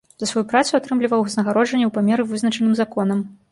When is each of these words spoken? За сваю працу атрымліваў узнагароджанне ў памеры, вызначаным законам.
За 0.21 0.27
сваю 0.29 0.41
працу 0.53 0.71
атрымліваў 0.79 1.27
узнагароджанне 1.27 1.85
ў 1.89 1.93
памеры, 1.99 2.27
вызначаным 2.35 2.73
законам. 2.83 3.25